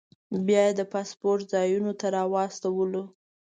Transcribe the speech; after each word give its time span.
بیا 0.47 0.61
یې 0.67 0.73
د 0.79 0.81
پاسپورټ 0.93 1.41
ځایونو 1.53 1.91
ته 1.99 2.07
راوستو. 2.15 3.01